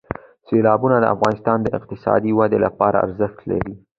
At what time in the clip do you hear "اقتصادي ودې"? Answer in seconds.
1.77-2.59